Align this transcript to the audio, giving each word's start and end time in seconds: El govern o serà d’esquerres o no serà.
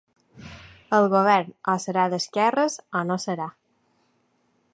El 0.99 1.09
govern 1.15 1.53
o 1.75 1.77
serà 1.85 2.07
d’esquerres 2.15 2.79
o 3.03 3.07
no 3.11 3.23
serà. 3.27 3.49